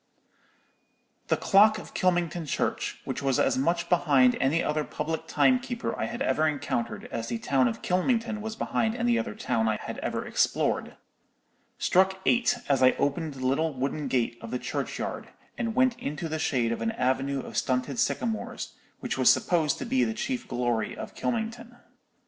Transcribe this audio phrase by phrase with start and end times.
[1.27, 6.05] "The clock of Kylmington church, which was as much behind any other public timekeeper I
[6.05, 9.99] had ever encountered as the town of Kylmington was behind any other town I had
[9.99, 10.95] ever explored,
[11.77, 16.27] struck eight as I opened the little wooden gate of the churchyard, and went into
[16.27, 20.47] the shade of an avenue of stunted sycamores, which was supposed to be the chief
[20.47, 21.77] glory of Kylmington.